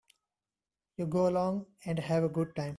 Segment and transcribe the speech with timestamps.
[0.97, 2.69] You go along and have a good time.